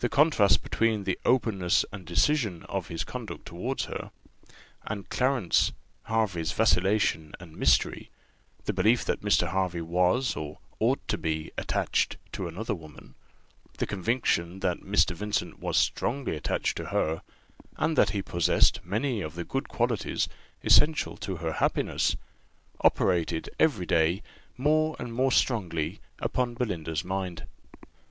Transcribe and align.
The 0.00 0.10
contrast 0.10 0.62
between 0.62 1.04
the 1.04 1.18
openness 1.24 1.82
and 1.90 2.04
decision 2.04 2.64
of 2.64 2.88
his 2.88 3.02
conduct 3.02 3.46
towards 3.46 3.86
her, 3.86 4.10
and 4.82 5.08
Clarence 5.08 5.72
Hervey's 6.02 6.52
vacillation 6.52 7.32
and 7.40 7.56
mystery; 7.56 8.10
the 8.66 8.74
belief 8.74 9.06
that 9.06 9.22
Mr. 9.22 9.50
Hervey 9.50 9.80
was 9.80 10.36
or 10.36 10.58
ought 10.80 11.00
to 11.08 11.16
be 11.16 11.50
attached 11.56 12.18
to 12.32 12.46
another 12.46 12.74
woman; 12.74 13.14
the 13.78 13.86
conviction 13.86 14.60
that 14.60 14.82
Mr. 14.82 15.16
Vincent 15.16 15.60
was 15.60 15.78
strongly 15.78 16.36
attached 16.36 16.76
to 16.76 16.88
her, 16.88 17.22
and 17.78 17.96
that 17.96 18.10
he 18.10 18.20
possessed 18.20 18.84
many 18.84 19.22
of 19.22 19.34
the 19.34 19.44
good 19.44 19.66
qualities 19.70 20.28
essential 20.62 21.16
to 21.16 21.36
her 21.36 21.52
happiness, 21.52 22.16
operated 22.82 23.48
every 23.58 23.86
day 23.86 24.22
more 24.58 24.94
and 24.98 25.14
more 25.14 25.32
strongly 25.32 26.00
upon 26.18 26.52
Belinda's 26.52 27.02
mind. 27.02 27.46